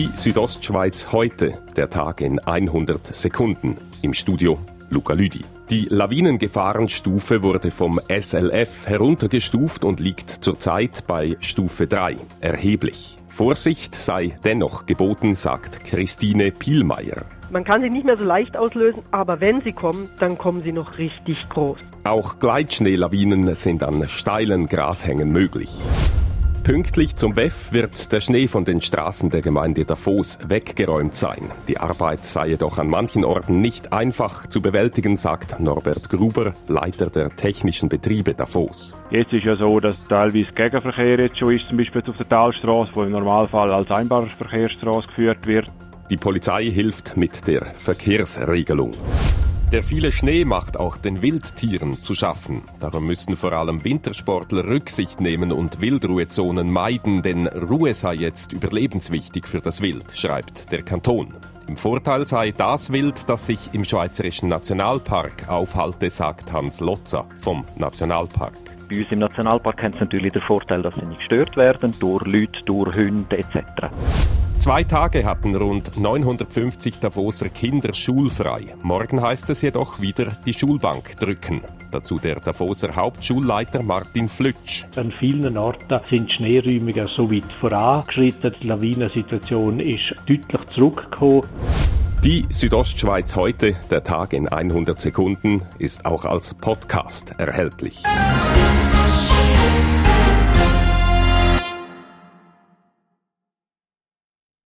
Die 0.00 0.08
Südostschweiz 0.14 1.12
heute, 1.12 1.58
der 1.76 1.90
Tag 1.90 2.22
in 2.22 2.38
100 2.38 3.14
Sekunden. 3.14 3.76
Im 4.00 4.14
Studio 4.14 4.56
Luca 4.88 5.12
Lüdi. 5.12 5.42
Die 5.68 5.88
Lawinengefahrenstufe 5.90 7.42
wurde 7.42 7.70
vom 7.70 8.00
SLF 8.08 8.86
heruntergestuft 8.86 9.84
und 9.84 10.00
liegt 10.00 10.30
zurzeit 10.30 11.06
bei 11.06 11.36
Stufe 11.40 11.86
3. 11.86 12.16
Erheblich. 12.40 13.18
Vorsicht 13.28 13.94
sei 13.94 14.34
dennoch 14.42 14.86
geboten, 14.86 15.34
sagt 15.34 15.84
Christine 15.84 16.50
Pielmeier. 16.50 17.26
Man 17.50 17.64
kann 17.64 17.82
sie 17.82 17.90
nicht 17.90 18.06
mehr 18.06 18.16
so 18.16 18.24
leicht 18.24 18.56
auslösen, 18.56 19.02
aber 19.10 19.42
wenn 19.42 19.60
sie 19.60 19.72
kommen, 19.72 20.08
dann 20.18 20.38
kommen 20.38 20.62
sie 20.62 20.72
noch 20.72 20.96
richtig 20.96 21.36
groß. 21.50 21.78
Auch 22.04 22.38
Gleitschneelawinen 22.38 23.54
sind 23.54 23.82
an 23.82 24.08
steilen 24.08 24.66
Grashängen 24.66 25.30
möglich. 25.30 25.68
Pünktlich 26.62 27.16
zum 27.16 27.36
WEF 27.36 27.72
wird 27.72 28.12
der 28.12 28.20
Schnee 28.20 28.46
von 28.46 28.66
den 28.66 28.82
Straßen 28.82 29.30
der 29.30 29.40
Gemeinde 29.40 29.86
Davos 29.86 30.38
weggeräumt 30.46 31.14
sein. 31.14 31.50
Die 31.68 31.78
Arbeit 31.78 32.22
sei 32.22 32.48
jedoch 32.48 32.78
an 32.78 32.88
manchen 32.88 33.24
Orten 33.24 33.62
nicht 33.62 33.92
einfach 33.94 34.46
zu 34.46 34.60
bewältigen, 34.60 35.16
sagt 35.16 35.58
Norbert 35.58 36.10
Gruber, 36.10 36.52
Leiter 36.68 37.06
der 37.06 37.34
technischen 37.34 37.88
Betriebe 37.88 38.34
Davos. 38.34 38.92
Jetzt 39.10 39.32
ist 39.32 39.44
ja 39.44 39.56
so, 39.56 39.80
dass 39.80 39.96
teilweise 40.08 40.52
Gegenverkehr 40.52 41.18
jetzt 41.18 41.38
schon 41.38 41.56
ist, 41.56 41.66
zum 41.68 41.78
Beispiel 41.78 42.02
auf 42.06 42.16
der 42.16 42.28
Talstraße, 42.28 42.90
wo 42.94 43.02
im 43.04 43.12
Normalfall 43.12 43.72
als 43.72 43.90
Einbahnverkehrsstraße 43.90 45.08
geführt 45.08 45.46
wird. 45.46 45.66
Die 46.10 46.18
Polizei 46.18 46.70
hilft 46.70 47.16
mit 47.16 47.46
der 47.48 47.64
Verkehrsregelung. 47.64 48.92
Der 49.72 49.84
viele 49.84 50.10
Schnee 50.10 50.44
macht 50.44 50.80
auch 50.80 50.96
den 50.96 51.22
Wildtieren 51.22 52.00
zu 52.00 52.16
schaffen. 52.16 52.62
Darum 52.80 53.06
müssen 53.06 53.36
vor 53.36 53.52
allem 53.52 53.84
Wintersportler 53.84 54.64
Rücksicht 54.64 55.20
nehmen 55.20 55.52
und 55.52 55.80
Wildruhezonen 55.80 56.72
meiden, 56.72 57.22
denn 57.22 57.46
Ruhe 57.46 57.94
sei 57.94 58.14
jetzt 58.14 58.52
überlebenswichtig 58.52 59.46
für 59.46 59.60
das 59.60 59.80
Wild, 59.80 60.10
schreibt 60.12 60.72
der 60.72 60.82
Kanton. 60.82 61.36
Im 61.68 61.76
Vorteil 61.76 62.26
sei 62.26 62.50
das 62.50 62.92
Wild, 62.92 63.28
das 63.28 63.46
sich 63.46 63.72
im 63.72 63.84
Schweizerischen 63.84 64.48
Nationalpark 64.48 65.48
aufhalte, 65.48 66.10
sagt 66.10 66.50
Hans 66.50 66.80
Lotzer 66.80 67.26
vom 67.36 67.64
Nationalpark. 67.76 68.58
Bei 68.88 68.98
uns 68.98 69.12
im 69.12 69.20
Nationalpark 69.20 69.80
haben 69.84 69.92
sie 69.92 70.00
natürlich 70.00 70.32
den 70.32 70.42
Vorteil, 70.42 70.82
dass 70.82 70.96
sie 70.96 71.02
nicht 71.02 71.20
gestört 71.20 71.56
werden 71.56 71.94
durch 72.00 72.26
Leute, 72.26 72.60
durch 72.64 72.96
Hunde 72.96 73.38
etc. 73.38 73.86
Zwei 74.60 74.84
Tage 74.84 75.24
hatten 75.24 75.56
rund 75.56 75.96
950 75.96 76.98
Davoser 76.98 77.48
Kinder 77.48 77.94
schulfrei. 77.94 78.66
Morgen 78.82 79.22
heißt 79.22 79.48
es 79.48 79.62
jedoch 79.62 80.02
wieder 80.02 80.36
die 80.44 80.52
Schulbank 80.52 81.18
drücken. 81.18 81.62
Dazu 81.90 82.18
der 82.18 82.40
Davoser 82.40 82.94
Hauptschulleiter 82.94 83.82
Martin 83.82 84.28
Flütsch. 84.28 84.84
An 84.96 85.14
vielen 85.18 85.56
Orten 85.56 86.00
sind 86.10 86.30
Schneeräumungen 86.30 87.08
so 87.16 87.30
weit 87.30 87.50
vorangeschritten. 87.58 88.52
Die 88.60 88.66
Lawinensituation 88.66 89.80
ist 89.80 90.14
deutlich 90.28 90.74
zurückgekommen. 90.74 91.48
Die 92.22 92.44
Südostschweiz 92.50 93.34
heute, 93.36 93.76
der 93.90 94.04
Tag 94.04 94.34
in 94.34 94.46
100 94.46 95.00
Sekunden, 95.00 95.62
ist 95.78 96.04
auch 96.04 96.26
als 96.26 96.52
Podcast 96.52 97.32
erhältlich. 97.38 98.02